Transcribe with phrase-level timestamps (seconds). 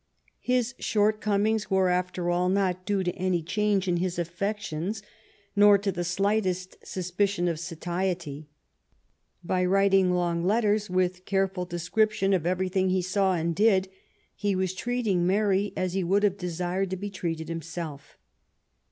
[0.39, 5.03] His shortcomings were, after all, not due to any change in his affections,
[5.55, 8.49] nor to the slightest suspicion of satiety.
[9.43, 13.89] By writing long letters with careful description of everything he saw and did,
[14.35, 18.17] he was treating Mary as he would have desired to be treated himself.